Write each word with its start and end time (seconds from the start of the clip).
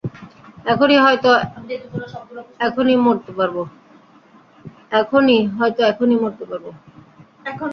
এখনই 0.71 0.97
হয়তো 1.03 1.29
এখনই 2.67 2.97
মরতে 6.25 6.43
পারবো। 6.49 6.69